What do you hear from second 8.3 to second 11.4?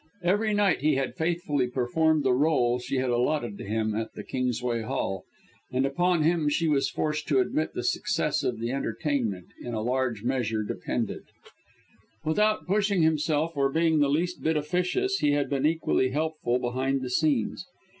of the entertainment, in a large measure, depended.